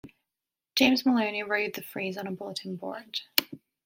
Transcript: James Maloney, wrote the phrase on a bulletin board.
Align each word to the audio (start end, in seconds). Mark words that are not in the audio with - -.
James 0.75 1.05
Maloney, 1.05 1.43
wrote 1.43 1.73
the 1.75 1.83
phrase 1.83 2.17
on 2.17 2.25
a 2.25 2.31
bulletin 2.31 2.75
board. 2.75 3.19